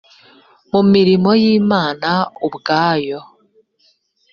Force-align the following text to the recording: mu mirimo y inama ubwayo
mu 0.71 0.81
mirimo 0.91 1.29
y 1.41 1.43
inama 1.55 2.09
ubwayo 2.47 3.19